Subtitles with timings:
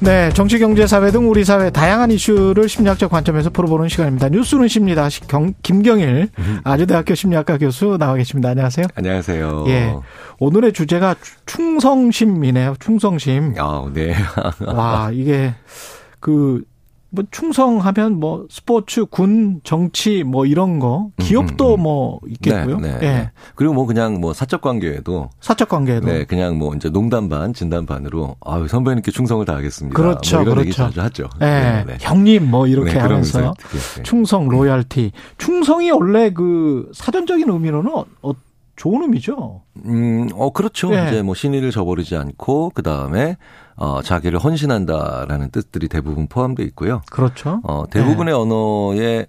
[0.00, 4.28] 네, 정치, 경제, 사회 등 우리 사회 다양한 이슈를 심리학적 관점에서 풀어보는 시간입니다.
[4.28, 5.08] 뉴스는 십니다.
[5.26, 6.28] 경, 김경일
[6.62, 8.50] 아주대학교 심리학과 교수 나와 계십니다.
[8.50, 8.86] 안녕하세요.
[8.94, 9.64] 안녕하세요.
[9.66, 9.92] 예,
[10.38, 11.16] 오늘의 주제가
[11.46, 12.76] 충성심이네요.
[12.78, 13.54] 충성심.
[13.58, 14.14] 아, 네.
[14.64, 15.54] 와, 이게
[16.20, 16.62] 그.
[17.10, 21.82] 뭐 충성하면 뭐 스포츠, 군, 정치 뭐 이런 거 기업도 음, 음, 음.
[21.82, 22.78] 뭐 있겠고요.
[22.78, 22.98] 네, 네, 예.
[22.98, 23.30] 네.
[23.54, 27.86] 그리고 뭐 그냥 뭐 사적 관계에도 사적 관계도 네, 그냥 뭐 이제 농담 반, 진담
[27.86, 29.96] 반으로 아유, 선배님께 충성을 다하겠습니다.
[29.96, 30.68] 그렇죠, 뭐 이런 그렇죠.
[30.68, 31.28] 얘기 자주 하죠.
[31.40, 31.44] 예.
[31.44, 31.96] 네, 네.
[32.00, 34.02] 형님 뭐 이렇게 네, 하면서 이렇게, 네.
[34.02, 35.12] 충성, 로얄티.
[35.38, 38.32] 충성이 원래 그 사전적인 의미로는 어, 어,
[38.76, 39.62] 좋은 의미죠.
[39.86, 40.90] 음, 어, 그렇죠.
[40.90, 41.08] 네.
[41.08, 43.36] 이제 뭐 신의를 저버리지 않고 그 다음에
[43.78, 47.02] 어, 자기를 헌신한다라는 뜻들이 대부분 포함되어 있고요.
[47.10, 47.60] 그렇죠.
[47.62, 49.26] 어, 대부분의 언어에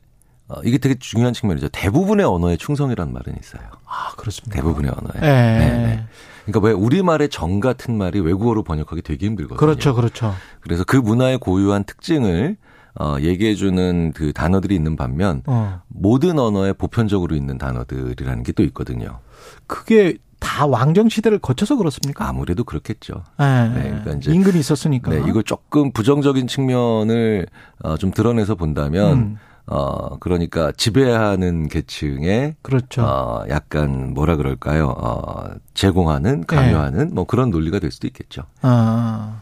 [0.48, 1.70] 어, 이게 되게 중요한 측면이죠.
[1.70, 3.62] 대부분의 언어에 충성이라는 말은 있어요.
[3.86, 4.56] 아, 그렇습니다.
[4.56, 5.22] 대부분의 언어에.
[5.22, 5.60] 예.
[5.60, 6.06] 네, 네.
[6.46, 9.60] 그러니까 왜 우리말의 정 같은 말이 외국어로 번역하기 되게 힘들거든요.
[9.60, 10.34] 그렇죠, 그렇죠.
[10.62, 12.58] 그래서 그 문화의 고유한 특징을
[13.00, 15.82] 어, 얘기해주는 그 단어들이 있는 반면 어.
[15.88, 19.20] 모든 언어에 보편적으로 있는 단어들이라는 게 또 있거든요.
[19.68, 20.18] 그게
[20.50, 22.28] 다 왕정 시대를 거쳐서 그렇습니까?
[22.28, 23.24] 아무래도 그렇겠죠.
[23.40, 23.44] 예.
[23.44, 25.12] 네, 그러니까 이제 임금이 있었으니까.
[25.12, 27.46] 네, 이걸 조금 부정적인 측면을
[27.84, 29.38] 어, 좀 드러내서 본다면 음.
[29.68, 33.04] 어, 그러니까 지배하는 계층의 그렇죠.
[33.04, 34.88] 어, 약간 뭐라 그럴까요?
[34.98, 38.42] 어, 제공하는, 강요하는 뭐 그런 논리가 될 수도 있겠죠.
[38.64, 39.42] 아.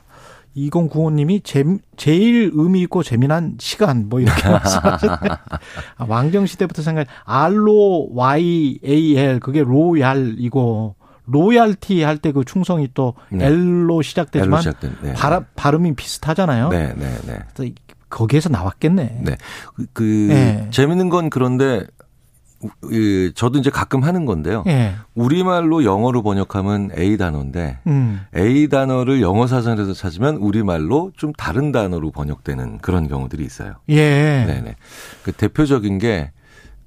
[0.57, 1.63] 2095님이 제,
[1.95, 5.29] 제일 의미 있고 재미난 시간 뭐 이렇게 말씀하셨네.
[5.97, 10.96] 아, 왕정 시대부터 생각 알로 Y A L 그게 로얄이고
[11.27, 13.45] 로얄티 할 때 그 충성이 또 네.
[13.45, 15.13] L로 시작되지만 L로 네.
[15.13, 16.69] 발음 발음이 비슷하잖아요.
[16.69, 17.73] 네, 네, 네.
[18.09, 19.21] 거기에서 나왔겠네.
[19.23, 19.37] 네.
[19.75, 20.67] 그, 그 네.
[20.71, 21.85] 재밌는 건 그런데
[22.91, 24.63] 이, 저도 이제 가끔 하는 건데요.
[24.65, 24.95] 예.
[25.13, 28.21] 우리말로 영어로 번역하면 A 단어인데 음.
[28.35, 33.73] A 단어를 영어 사전에서 찾으면 우리말로 좀 다른 단어로 번역되는 그런 경우들이 있어요.
[33.89, 34.45] 예.
[34.47, 34.75] 네 네.
[35.23, 36.31] 그 대표적인 게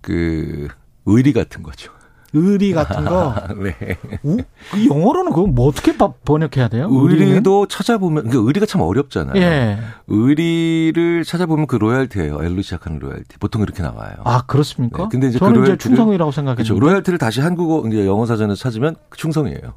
[0.01, 0.69] 그
[1.07, 1.93] 의리 같은 거죠.
[2.33, 3.35] 의리 같은 거.
[3.63, 3.77] 네.
[4.23, 4.37] 우,
[4.71, 6.89] 그 영어로는 그거 뭐 어떻게 바- 번역해야 돼요?
[6.91, 7.27] 의리는?
[7.33, 9.41] 의리도 찾아보면 그러니까 의리가 참 어렵잖아요.
[9.43, 9.79] 예.
[10.07, 12.43] 의리를 찾아보면 그 loyalty예요.
[12.43, 13.39] L로 시작하는 loyalty.
[13.41, 14.13] 보통 그렇게 나와요.
[14.25, 15.05] 아 그렇습니까?
[15.05, 16.69] 네, 근데 이제 저는 그 이제 loyalty를- 충성이라고 생각했는데.
[16.69, 16.81] 그렇죠.
[16.81, 19.75] loyalty를 다시 한국어 이제 영어 사전에서 찾으면 충성이에요.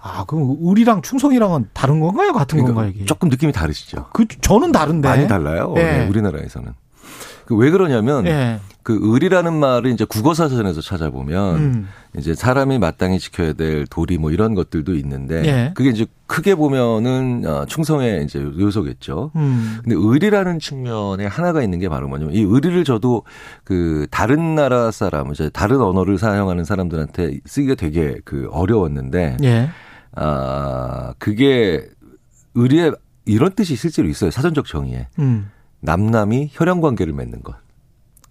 [0.00, 2.32] 아 그럼 의리랑 충성이랑은 다른 건가요?
[2.32, 2.92] 같은 그러니까 건가요?
[2.94, 3.04] 이게?
[3.06, 4.06] 조금 느낌이 다르시죠.
[4.12, 5.08] 그 저는 다른데.
[5.08, 5.74] 많이 달라요.
[5.78, 5.82] 예.
[5.82, 6.72] 네, 우리나라에서는.
[7.46, 8.60] 그왜 그러냐면 예.
[8.82, 11.88] 그 의리라는 말을 이제 국어 사전에서 찾아보면 음.
[12.16, 15.72] 이제 사람이 마땅히 지켜야 될 도리 뭐 이런 것들도 있는데 예.
[15.74, 19.32] 그게 이제 크게 보면은 어, 충성의 이제 요소겠죠.
[19.34, 19.78] 음.
[19.82, 23.22] 근데 의리라는 측면에 하나가 있는 게 바로 뭐냐면 이 의리를 저도
[23.64, 29.68] 그 다른 나라 사람 이제 다른 언어를 사용하는 사람들한테 쓰기가 되게 그 어려웠는데 예.
[30.14, 31.88] 아 그게
[32.54, 32.92] 의리에
[33.24, 35.50] 이런 뜻이 실제로 있어요 사전적 정의에 음.
[35.80, 37.54] 남남이 혈연 관계를 맺는 것.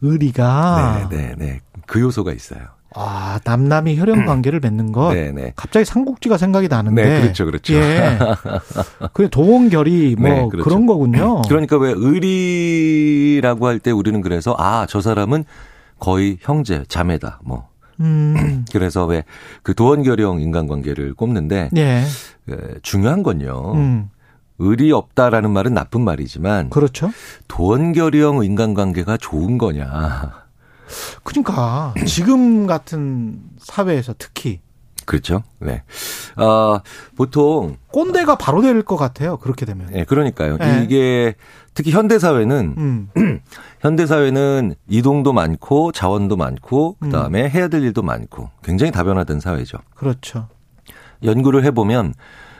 [0.02, 1.08] 의리가.
[1.10, 1.62] 네, 네, 네.
[1.86, 2.62] 그 요소가 있어요.
[2.98, 5.14] 아 남남이 혈연 관계를 맺는 것.
[5.14, 5.52] 네, 네.
[5.56, 7.04] 갑자기 삼국지가 생각이 나는데.
[7.04, 7.74] 네, 그렇죠, 그렇죠.
[7.74, 8.18] 예.
[9.14, 10.64] 그 도원결이 뭐 네, 그렇죠.
[10.70, 11.42] 그런 거군요.
[11.50, 15.44] 그러니까 왜 의리라고 할 때 우리는 그래서 아, 저 사람은
[16.00, 17.42] 거의 형제, 자매다.
[17.44, 17.68] 뭐.
[18.00, 18.66] 음.
[18.72, 19.24] 그래서 왜
[19.64, 22.04] 그 도원결형 인간관계를 꼽는데 예.
[22.50, 23.74] 에, 중요한 건요.
[23.76, 24.10] 음.
[24.58, 27.12] 의리 없다라는 말은 나쁜 말이지만 그렇죠.
[27.48, 30.46] 도원결형 인간관계가 좋은 거냐.
[31.24, 34.62] 그러니까 지금 같은 사회에서 특히
[35.06, 35.44] 그렇죠?
[35.60, 35.84] 네.
[36.36, 36.82] 아,
[37.16, 39.38] 보통 꼰대가 바로 될 것 같아요.
[39.38, 39.90] 그렇게 되면.
[39.94, 40.58] 예, 그러니까요.
[40.58, 40.82] 네.
[40.84, 41.36] 이게
[41.76, 43.10] 특히 현대 사회는 음.
[43.82, 47.10] 현대 사회는 이동도 많고 자원도 많고 음.
[47.12, 49.78] 그다음에 해야 될 일도 많고 굉장히 다변화된 사회죠.
[49.96, 50.48] 그렇죠.
[51.24, 52.14] 연구를 해 보면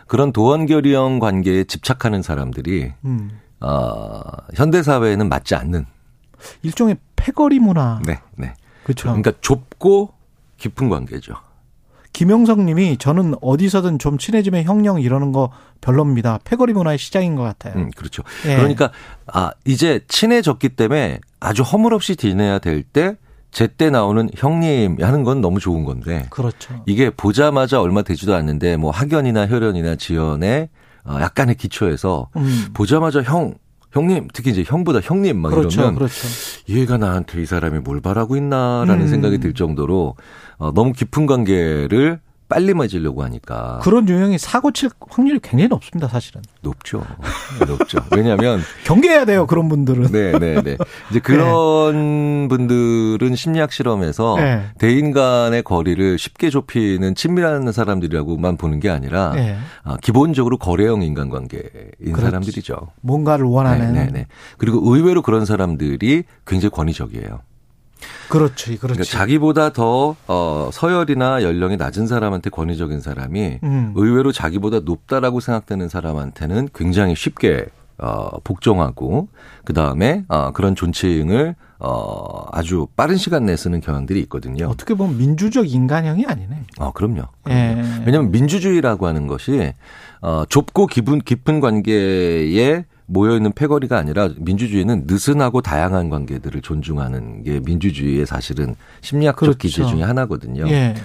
[0.08, 3.40] 그런 도원결의형 관계에 집착하는 사람들이 음.
[3.60, 4.22] 어,
[4.54, 5.86] 현대 사회에는 맞지 않는
[6.64, 8.02] 일종의 패거리 문화.
[8.06, 8.54] 네, 네.
[8.84, 9.08] 그렇죠.
[9.08, 10.14] 그러니까 좁고
[10.58, 11.34] 깊은 관계죠.
[12.14, 16.40] 김영석 님이 저는 어디서든 좀 친해지면 형령 이러는 거 별로입니다.
[16.46, 17.74] 패거리 문화의 시작인 것 같아요.
[17.76, 18.24] 음, 그렇죠.
[18.46, 18.56] 예.
[18.56, 18.92] 그러니까
[19.28, 23.18] 아, 이제 친해졌기 때문에 아주 허물없이 지내야 될 때
[23.56, 26.84] 제때 나오는 형님 하는 건 너무 좋은 건데 그렇죠.
[26.86, 30.68] 이게 보자마자 얼마 되지도 않는데 뭐 학연이나 혈연이나 지연의
[31.06, 32.66] 어, 약간의 기초에서 음.
[32.74, 33.54] 보자마자 형
[33.94, 35.80] 형님 특히 이제 형보다 형님 막 그렇죠.
[35.80, 36.28] 이러면 그렇죠.
[36.68, 39.08] 얘가 나한테 이 사람이 뭘 바라고 있나라는 음.
[39.08, 40.18] 생각이 들 정도로
[40.58, 42.20] 어, 너무 깊은 관계를
[42.56, 46.42] 빨리 맞으려고 하니까 그런 유형이 사고 칠 확률이 굉장히 높습니다, 사실은.
[46.62, 47.06] 높죠.
[47.68, 48.00] 높죠.
[48.16, 50.04] 왜냐하면 경계해야 돼요, 그런 분들은.
[50.04, 50.78] 네, 네, 네.
[51.12, 54.68] 이제 그런 분들은 심리학 실험에서 네.
[54.78, 59.58] 대인 간의 거리를 쉽게 좁히는 친밀한 사람들이라고만 보는 게 아니라 네.
[59.84, 61.62] 아, 기본적으로 거래형 인간관계인
[62.06, 62.22] 그렇지.
[62.22, 62.88] 사람들이죠.
[63.02, 63.92] 뭔가를 원하는.
[63.92, 64.28] 네, 네, 네.
[64.58, 67.42] 그리고 의외로 그런 사람들이 굉장히 권위적이에요.
[68.30, 68.80] 그렇지, 그렇지.
[68.80, 73.94] 그러니까 자기보다 더 어, 서열이나 연령이 낮은 사람한테 권위적인 사람이 음.
[73.96, 77.68] 의외로 자기보다 높다라고 생각되는 사람한테는 굉장히 쉽게
[77.98, 79.30] 어, 복종하고
[79.64, 84.68] 그 다음에 어, 그런 존칭을 어, 아주 빠른 시간 내에 쓰는 경향들이 있거든요.
[84.68, 86.64] 어떻게 보면 민주적 인간형이 아니네.
[86.80, 87.24] 어, 그럼요.
[87.50, 87.76] 예.
[88.06, 89.74] 왜냐하면 민주주의라고 하는 것이
[90.22, 97.60] 어, 좁고 깊은 깊은 관계에 모여 있는 패거리가 아니라 민주주의는 느슨하고 다양한 관계들을 존중하는 게
[97.60, 99.58] 민주주의의 사실은 심리학적 그렇죠.
[99.58, 100.68] 기제 중에 하나거든요.
[100.70, 100.96] 예.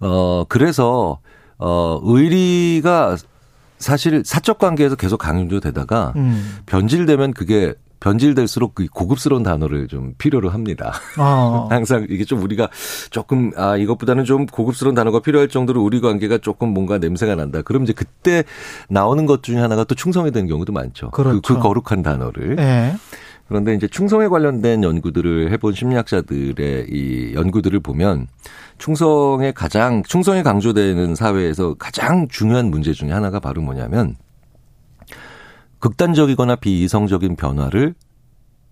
[0.00, 1.20] 어 그래서
[1.58, 3.16] 어 의리가
[3.78, 6.58] 사실 사적 관계에서 계속 강조되다가 음.
[6.66, 7.74] 변질되면 그게
[8.04, 10.92] 변질될수록 그 고급스러운 단어를 좀 필요로 합니다.
[11.18, 11.68] 어.
[11.72, 12.68] 항상 이게 좀 우리가
[13.10, 17.62] 조금 아 이것보다는 좀 고급스러운 단어가 필요할 정도로 우리 관계가 조금 뭔가 냄새가 난다.
[17.62, 18.44] 그럼 이제 그때
[18.90, 21.12] 나오는 것 중에 하나가 또 충성이 되는 경우도 많죠.
[21.12, 21.40] 그렇죠.
[21.40, 22.58] 그, 그 거룩한 단어를.
[22.58, 22.94] 예.
[23.48, 28.26] 그런데 이제 충성에 관련된 연구들을 해본 심리학자들의 이 연구들을 보면
[28.76, 34.16] 충성에 가장 충성이 강조되는 사회에서 가장 중요한 문제 중에 하나가 바로 뭐냐면
[35.88, 37.94] 극단적이거나 비이성적인 변화를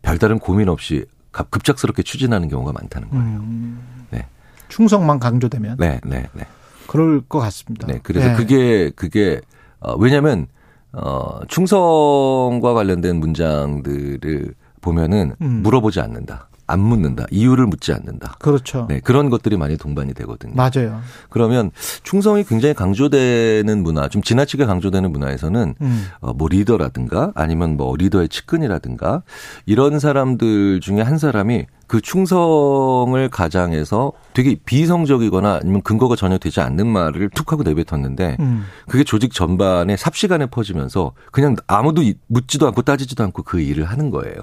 [0.00, 3.24] 별다른 고민 없이 급- 급작스럽게 추진하는 경우가 많다는 거예요.
[3.40, 4.06] 음.
[4.10, 4.26] 네.
[4.68, 6.46] 충성만 강조되면 네, 네, 네.
[6.86, 7.86] 그럴 것 같습니다.
[7.86, 8.00] 네.
[8.02, 8.34] 그래서 예.
[8.34, 9.42] 그게 그게
[9.80, 10.46] 어 왜냐면
[10.92, 15.60] 어 충성과 관련된 문장들을 보면은 음.
[15.62, 16.48] 물어보지 않는다.
[16.66, 17.26] 안 묻는다.
[17.30, 18.36] 이유를 묻지 않는다.
[18.38, 18.86] 그렇죠.
[18.88, 20.54] 네, 그런 것들이 많이 동반이 되거든요.
[20.54, 21.00] 맞아요.
[21.28, 21.70] 그러면
[22.02, 26.06] 충성이 굉장히 강조되는 문화, 좀 지나치게 강조되는 문화에서는 음.
[26.20, 29.22] 어, 뭐 리더라든가 아니면 뭐 리더의 측근이라든가
[29.66, 36.86] 이런 사람들 중에 한 사람이 그 충성을 가장해서 되게 비이성적이거나 아니면 근거가 전혀 되지 않는
[36.86, 38.64] 말을 툭 하고 내뱉었는데 음.
[38.88, 44.10] 그게 조직 전반에 삽시간에 퍼지면서 그냥 아무도 이- 묻지도 않고 따지지도 않고 그 일을 하는
[44.10, 44.36] 거예요.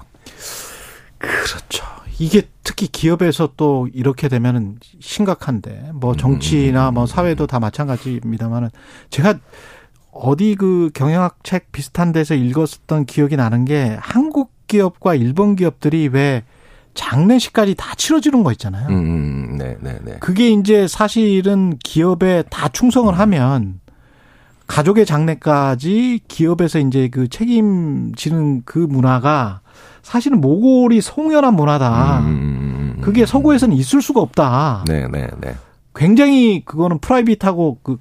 [1.18, 1.84] 그렇죠.
[2.20, 8.68] 이게 특히 기업에서 또 이렇게 되면은 심각한데 뭐 정치나 뭐 사회도 다 마찬가지입니다만은
[9.08, 9.38] 제가
[10.12, 16.44] 어디 그 경영학 책 비슷한 데서 읽었었던 기억이 나는 게 한국 기업과 일본 기업들이 왜
[16.92, 18.88] 장례식까지 다 치러지는 거 있잖아요.
[18.88, 20.16] 음, 음, 네, 네, 네.
[20.20, 23.80] 그게 이제 사실은 기업에 다 충성을 하면
[24.66, 29.62] 가족의 장례까지 기업에서 이제 그 책임지는 그 문화가
[30.02, 32.20] 사실은 모골이 송연한 문화다.
[32.20, 32.98] 음.
[33.00, 34.84] 그게 서구에서는 있을 수가 없다.
[34.86, 35.54] 네, 네, 네.
[35.94, 37.98] 굉장히 그거는 프라이빗하고 그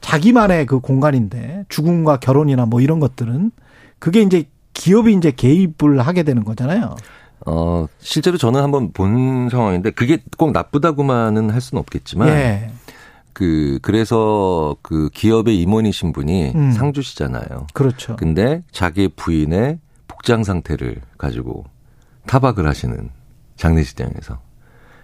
[0.00, 3.50] 자기만의 그 공간인데 죽음과 결혼이나 뭐 이런 것들은
[3.98, 6.96] 그게 이제 기업이 이제 개입을 하게 되는 거잖아요.
[7.46, 12.70] 어, 실제로 저는 한번 본 상황인데 그게 꼭 나쁘다고만은 할 수는 없겠지만 예.
[13.32, 16.72] 그 그래서 그 기업의 임원이신 분이 음.
[16.72, 17.66] 상주시잖아요.
[17.72, 18.16] 그렇죠.
[18.16, 19.78] 근데 자기 부인의
[20.20, 21.64] 복장 상태를 가지고
[22.26, 23.08] 타박을 하시는
[23.56, 24.38] 장례식장에서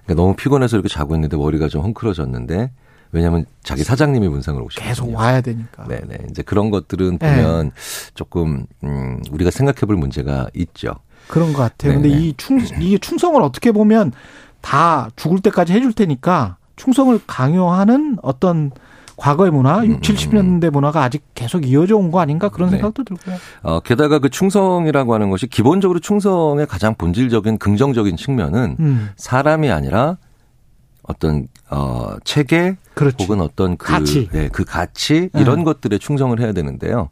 [0.04, 2.70] 그러니까 너무 피곤해서 이렇게 자고 있는데 머리가 좀 헝클어졌는데
[3.12, 4.88] 왜냐하면 자기 사장님이 문상을 오셨거든요.
[4.88, 5.84] 계속 와야 되니까.
[5.88, 6.26] 네네.
[6.30, 7.36] 이제 그런 것들은 네.
[7.36, 7.70] 보면
[8.14, 10.94] 조금 음 우리가 생각해볼 문제가 있죠.
[11.28, 11.92] 그런 것 같아요.
[11.92, 12.02] 네네.
[12.02, 14.12] 근데 이 충, 이게 충성을 어떻게 보면
[14.60, 18.70] 다 죽을 때까지 해줄 테니까 충성을 강요하는 어떤
[19.16, 22.76] 과거의 문화, 음, 6, 70년대 문화가 아직 계속 이어져 온 거 아닌가 그런 네.
[22.76, 23.36] 생각도 들고요.
[23.62, 30.18] 어, 게다가 그 충성이라고 하는 것이 기본적으로 충성의 가장 본질적인 긍정적인 측면은 음, 사람이 아니라
[31.02, 33.16] 어떤 어 체계 그렇죠.
[33.22, 34.28] 혹은 어떤 그 가치.
[34.32, 35.64] 네, 그 가치 이런 네.
[35.64, 37.08] 것들에 충성을 해야 되는데요.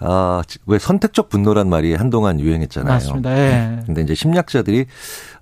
[0.00, 2.92] 아, 왜 선택적 분노란 말이 한동안 유행했잖아요.
[2.92, 3.38] 맞습니다.
[3.38, 3.78] 예.
[3.86, 4.86] 근데 이제 심리학자들이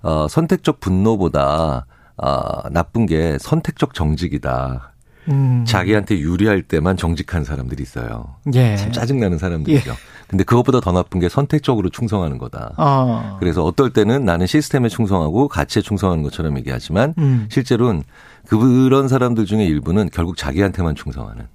[0.03, 4.90] 어 선택적 분노보다 아 나쁜 게 선택적 정직이다.
[5.29, 8.35] 음, 자기한테 유리할 때만 정직한 사람들이 있어요.
[8.53, 8.75] 예.
[8.75, 9.95] 참 짜증나는 사람들이죠.
[10.27, 12.73] 근데 그것보다 더 나쁜 게 선택적으로 충성하는 거다.
[12.77, 13.37] 어.
[13.39, 17.47] 그래서 어떨 때는 나는 시스템에 충성하고 가치에 충성하는 것처럼 얘기하지만 음.
[17.51, 18.03] 실제로는
[18.47, 21.47] 그런 사람들 중에 일부는 결국 자기한테만 충성하는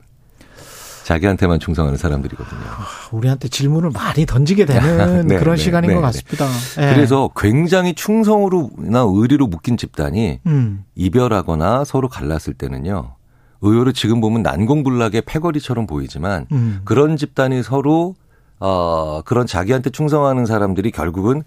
[1.05, 2.61] 자기한테만 충성하는 사람들이거든요.
[3.13, 6.07] 우리한테 질문을 많이 던지게 되는 네, 그런 네, 시간인 네, 것 네.
[6.07, 6.47] 같습니다.
[6.83, 6.95] 예.
[6.95, 13.15] 그래서 굉장히 충성으로나 의리로 묶인 집단이 음, 이별하거나 서로 갈랐을 때는요.
[13.63, 16.81] 의외로 지금 보면 난공불락의 패거리처럼 보이지만 음.
[16.85, 18.15] 그런 집단이 서로
[18.59, 21.43] 어 그런 자기한테 충성하는 사람들이 결국은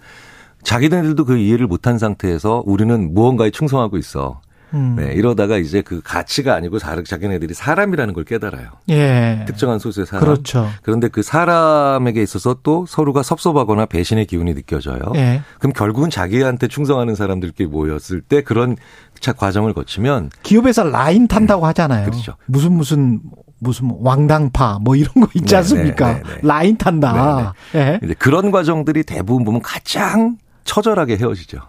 [0.64, 4.42] 자기네들도 그 이해를 못한 상태에서 우리는 무언가에 충성하고 있어.
[4.74, 4.96] 음.
[4.98, 8.70] 네, 이러다가 이제 그 가치가 아니고 사- 자기네들이 사람이라는 걸 깨달아요.
[8.90, 9.44] 예.
[9.48, 10.24] 특정한 소수의 사람.
[10.24, 10.68] 그렇죠.
[10.84, 15.00] 그런데 그 사람에게 있어서 또 서로가 섭섭하거나 배신의 기운이 느껴져요.
[15.16, 15.42] 예.
[15.60, 18.76] 그럼 결국은 자기한테 충성하는 사람들끼리 모였을 때 그런
[19.20, 22.06] 차 과정을 거치면 기업에서 라인 탄다고 하잖아요.
[22.06, 22.36] 그렇죠.
[22.46, 23.20] 무슨 무슨
[23.62, 26.14] 무슨 뭐 왕당파 뭐 이런 거 있지 네, 않습니까?
[26.14, 26.40] 네, 네, 네.
[26.44, 27.54] 라인 탄다.
[27.76, 28.00] 예.
[28.04, 31.60] 이제 그런 과정들이 대부분 보면 가장 처절하게 헤어지죠.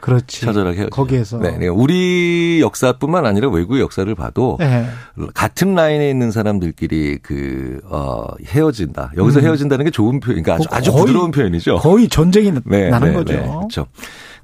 [0.00, 0.40] 그렇지.
[0.42, 0.88] 처절하게.
[0.88, 1.38] 거기에서.
[1.38, 1.68] 네, 네.
[1.68, 4.86] 우리 역사뿐만 아니라 외국의 역사를 봐도 예.
[5.34, 9.12] 같은 라인에 있는 사람들끼리 그, 어, 헤어진다.
[9.16, 9.44] 여기서 음.
[9.44, 11.76] 헤어진다는 게 좋은 표현, 그러니까 아주, 거- 아주 거의- 부드러운 표현이죠.
[11.78, 13.32] 거의 전쟁이 네, 나는 네, 거죠.
[13.34, 13.86] 네, 그렇죠.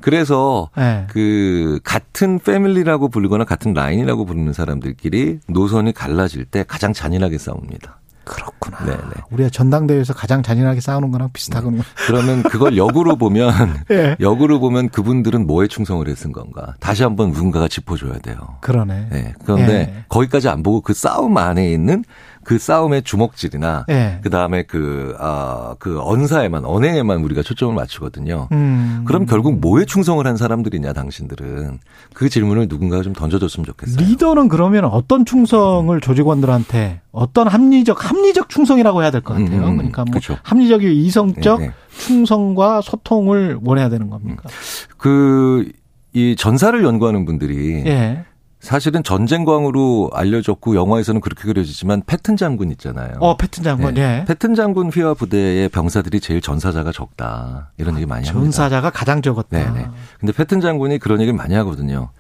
[0.01, 1.07] 그래서 예.
[1.09, 7.99] 그 같은 패밀리라고 부르거나 같은 라인이라고 부르는 사람들끼리 노선이 갈라질 때 가장 잔인하게 싸웁니다.
[8.27, 8.85] 그렇구나.
[8.85, 9.23] 네, 네.
[9.31, 11.83] 우리가 전당대회에서 가장 잔인하게 싸우는 거랑 비슷하군요.
[12.07, 13.53] 그러면 그걸 역으로 보면
[13.93, 14.17] 예.
[14.19, 18.37] 역으로 보면 그분들은 뭐에 충성을 했은 건가 다시 한번 누군가가 짚어줘야 돼요.
[18.63, 19.09] 그러네.
[19.11, 19.35] 네.
[19.45, 20.05] 그런데 예.
[20.09, 22.05] 거기까지 안 보고 그 싸움 안에 있는
[22.47, 24.21] 그 싸움의 주먹질이나 예.
[24.23, 28.47] 그 다음에 그, 아, 그 언사에만, 언행에만 우리가 초점을 맞추거든요.
[28.53, 29.03] 음.
[29.05, 31.81] 그럼 결국 뭐에 충성을 한 사람들이냐, 당신들은.
[32.15, 34.07] 그 질문을 누군가가 좀 던져줬으면 좋겠어요.
[34.07, 39.65] 리더는 그러면 어떤 충성을 조직원들한테 어떤 합리적 합리적 충성이라고 해야 될 것 같아요.
[39.65, 40.39] 음, 음, 그러니까 뭐 그렇죠.
[40.45, 41.73] 합리적이 이성적 네, 네.
[41.99, 44.45] 충성과 소통을 원해야 되는 겁니까?
[44.97, 45.69] 그,
[46.13, 48.25] 이 전사를 연구하는 분들이 예.
[48.61, 53.13] 사실은 전쟁광으로 알려졌고 영화에서는 그렇게 그려지지만 패튼 장군 있잖아요.
[53.21, 53.95] 어, 패튼 장군.
[53.95, 54.01] 네.
[54.01, 54.25] 예.
[54.27, 57.71] 패튼 장군 휘하 부대의 병사들이 제일 전사자가 적다.
[57.77, 58.45] 이런 얘기 많이 합니다.
[58.45, 59.59] 전사자가 가장 적었다.
[59.59, 59.89] 네 네.
[60.19, 62.11] 근데 패튼 장군이 그런 얘기를 많이 하거든요.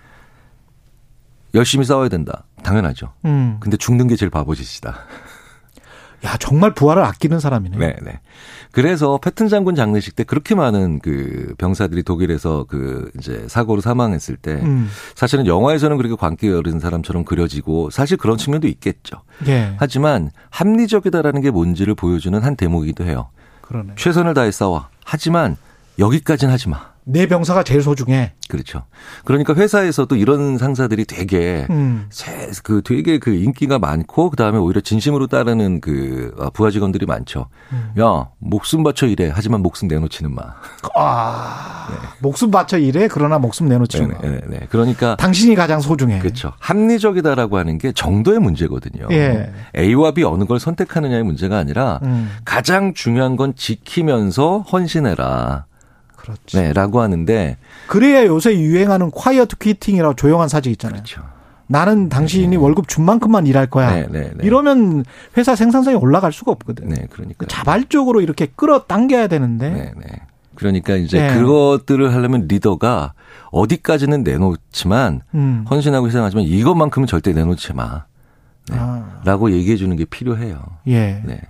[1.55, 2.45] 열심히 싸워야 된다.
[2.62, 3.12] 당연하죠.
[3.25, 3.57] 음.
[3.61, 4.95] 근데 죽는 게 제일 바보짓이다.
[6.26, 7.76] 야, 정말 부하를 아끼는 사람이네.
[7.78, 8.21] 네, 네.
[8.73, 14.54] 그래서 패튼 장군 장례식 때 그렇게 많은 그 병사들이 독일에서 그 이제 사고로 사망했을 때
[14.54, 14.88] 음.
[15.14, 19.23] 사실은 영화에서는 그렇게 광기 어린 사람처럼 그려지고 사실 그런 측면도 있겠죠.
[19.47, 19.75] 예.
[19.78, 23.28] 하지만 합리적이다라는 게 뭔지를 보여주는 한 대목이기도 해요.
[23.62, 23.95] 그러네.
[23.97, 24.88] 최선을 다해 싸워.
[25.04, 25.56] 하지만
[25.99, 26.95] 여기까지는 하지 마.
[27.08, 28.32] 내 병사가 제일 소중해.
[28.48, 28.82] 그렇죠.
[29.25, 32.06] 그러니까 회사에서도 이런 상사들이 되게 음.
[32.10, 37.46] 세- 그 되게 그 인기가 많고 그다음에 오히려 진심으로 따르는 그 아, 부하 직원들이 많죠.
[37.72, 37.92] 음.
[38.00, 39.30] 야, 목숨 바쳐 일해.
[39.32, 40.42] 하지만 목숨 내놓지는 마.
[40.96, 41.88] 아.
[42.18, 43.06] 목숨 바쳐 일해.
[43.08, 44.18] 그러나 목숨 내놓지 네, 마.
[44.20, 44.66] 네, 네.
[44.68, 46.18] 그러니까 당신이 가장 소중해.
[46.18, 46.52] 그렇죠.
[46.58, 49.06] 합리적이다라고 하는 게 정도의 문제거든요.
[49.12, 49.52] 예.
[49.76, 52.30] A와 B 어느 걸 선택하느냐의 문제가 아니라 음.
[52.44, 55.66] 가장 중요한 건 지키면서 헌신해라.
[56.26, 56.56] 그렇지.
[56.56, 57.56] 네, 라고 하는데
[57.87, 60.97] 그래야 요새 유행하는 콰이어트 퀴팅이라고 조용한 사직 있잖아요.
[61.02, 61.23] 그렇죠.
[61.68, 63.92] 나는 당신이 월급 준 만큼만 일할 거야.
[63.92, 64.47] 네, 네, 네.
[64.47, 65.04] 이러면
[65.37, 66.88] 회사 생산성이 올라갈 수가 없거든.
[66.88, 67.47] 네, 그러니까.
[67.47, 69.71] 자발적으로 이렇게 끌어당겨야 되는데.
[69.71, 70.06] 네, 네.
[70.54, 71.35] 그러니까 이제 네.
[71.35, 73.12] 그것들을 하려면 리더가
[73.50, 75.64] 어디까지는 내놓지만 음.
[75.68, 78.04] 헌신하고 희생하지만 이것만큼은 절대 내놓지 마.
[78.68, 78.76] 네.
[78.78, 80.61] 아, 라고 얘기해 주는 게 필요해요.
[80.88, 81.23] 예.
[81.25, 81.40] 네.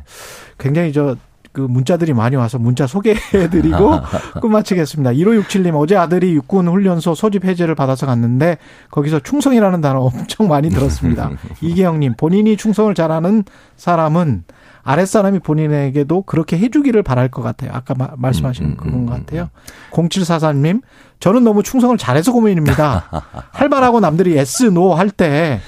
[0.58, 1.16] 굉장히 저,
[1.56, 3.92] 그 문자들이 많이 와서 문자 소개해드리고
[4.42, 5.12] 끝마치겠습니다.
[5.12, 8.58] 1567님, 어제 아들이 육군 훈련소 소집 해제를 받아서 갔는데
[8.90, 11.30] 거기서 충성이라는 단어 엄청 많이 들었습니다.
[11.62, 13.44] 이계영님, 본인이 충성을 잘하는
[13.76, 14.44] 사람은
[14.82, 17.70] 아랫사람이 본인에게도 그렇게 해주기를 바랄 것 같아요.
[17.72, 19.48] 아까 마- 말씀하신 음, 음, 그건 음, 것 같아요.
[19.92, 20.82] 0744님,
[21.20, 23.08] 저는 너무 충성을 잘해서 고민입니다.
[23.50, 25.58] 할 말하고 남들이 yes, no 할 때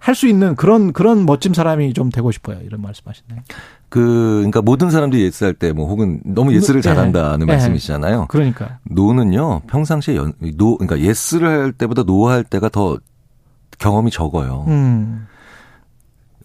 [0.00, 2.58] 할 수 있는 그런 그런 멋진 사람이 좀 되고 싶어요.
[2.62, 3.40] 이런 말씀하시네요.
[3.94, 6.88] 그, 그러니까 모든 사람들이 yes할 때 뭐 혹은 너무 yes를 네.
[6.88, 7.52] 잘한다는 네.
[7.52, 8.26] 말씀이시잖아요.
[8.28, 12.98] 그러니까 no는요, 평상시에 연, no, 그러니까 yes를 할 때보다 no 할 때가 더
[13.78, 14.64] 경험이 적어요.
[14.66, 15.28] 음.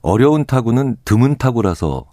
[0.04, 2.06] 어려운 타구는 드문 타구라서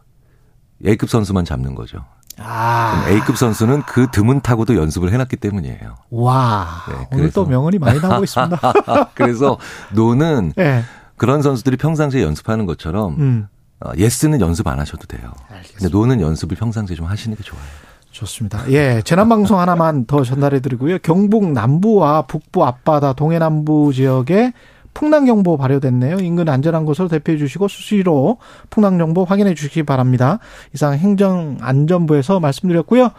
[0.86, 2.04] A급 선수만 잡는 거죠.
[2.38, 3.04] 아.
[3.08, 5.96] A급 선수는 그 드문 타구도 연습을 해놨기 때문이에요.
[6.10, 6.66] 와.
[6.88, 7.30] 네, 오늘.
[7.32, 8.58] 또 명언이 많이 나오고 있습니다.
[9.14, 9.58] 그래서
[9.92, 10.82] 노는 예.
[11.16, 13.48] 그런 선수들이 평상시에 연습하는 것처럼 음.
[13.80, 15.32] 어, 예스는 연습 안 하셔도 돼요.
[15.50, 15.78] 알겠습니다.
[15.78, 17.62] 근데 노는 연습을 평상시에 좀 하시는 게 좋아요.
[18.10, 18.70] 좋습니다.
[18.70, 19.02] 예.
[19.04, 20.98] 재난방송 하나만 더 전달해 드리고요.
[21.00, 24.52] 경북 남부와 북부 앞바다 동해남부 지역에
[24.94, 26.20] 풍랑경보 발효됐네요.
[26.20, 28.38] 인근 안전한 곳으로 대피해 주시고 수시로
[28.70, 30.38] 풍랑정보 확인해 주시기 바랍니다.
[30.74, 33.10] 이상 행정안전부에서 말씀드렸고요.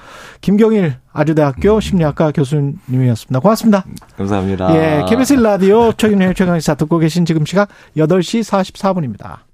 [0.41, 3.39] 김경일 아주대학교 심리학과 교수님이었습니다.
[3.39, 3.85] 고맙습니다.
[4.17, 4.75] 감사합니다.
[4.75, 9.46] 예, KBS 라디오 최근의 최강시사 듣고 계신 지금 시각 8시 44분입니다.